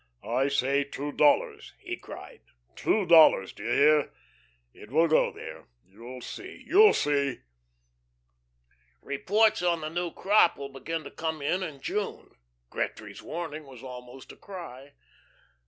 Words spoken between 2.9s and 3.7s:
dollars, do you